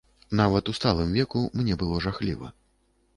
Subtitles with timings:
[0.37, 2.47] Нават у сталым веку мне было жахліва.